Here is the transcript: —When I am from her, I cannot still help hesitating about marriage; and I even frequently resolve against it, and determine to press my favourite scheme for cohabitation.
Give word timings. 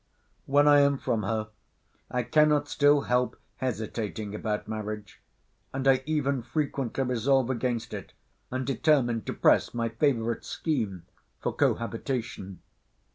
—When 0.47 0.67
I 0.67 0.79
am 0.79 0.97
from 0.97 1.21
her, 1.21 1.49
I 2.09 2.23
cannot 2.23 2.67
still 2.67 3.01
help 3.01 3.39
hesitating 3.57 4.33
about 4.33 4.67
marriage; 4.67 5.21
and 5.71 5.87
I 5.87 6.01
even 6.07 6.41
frequently 6.41 7.03
resolve 7.03 7.51
against 7.51 7.93
it, 7.93 8.13
and 8.49 8.65
determine 8.65 9.21
to 9.25 9.33
press 9.33 9.75
my 9.75 9.89
favourite 9.89 10.43
scheme 10.43 11.03
for 11.39 11.53
cohabitation. 11.53 12.63